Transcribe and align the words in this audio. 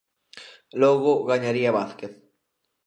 Logo 0.81 1.11
gañaría 1.31 1.75
Vázquez. 1.77 2.13